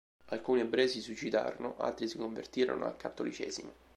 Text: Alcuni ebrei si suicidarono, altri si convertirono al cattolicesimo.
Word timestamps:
Alcuni 0.29 0.61
ebrei 0.61 0.87
si 0.89 0.99
suicidarono, 0.99 1.75
altri 1.77 2.07
si 2.07 2.17
convertirono 2.17 2.85
al 2.85 2.97
cattolicesimo. 2.97 3.71